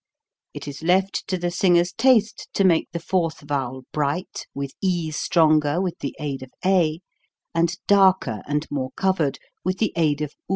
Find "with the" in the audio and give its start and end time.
5.79-6.15, 9.63-9.93